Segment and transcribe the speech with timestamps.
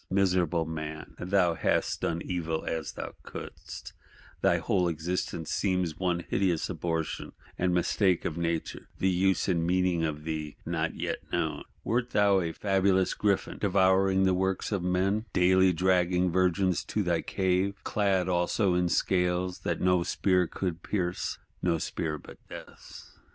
[0.09, 1.13] Miserable man!
[1.19, 3.93] thou "hast done evil as thou couldst:"
[4.41, 10.03] thy whole existence seems one hideous abortion and mistake of Nature; the use and meaning
[10.03, 11.65] of thee not yet known.
[11.83, 17.21] Wert thou a fabulous Griffin, devouring the works of men; daily dragging virgins to thy
[17.21, 23.19] cave;—clad also in scales that no spear would pierce: no spear but Death's?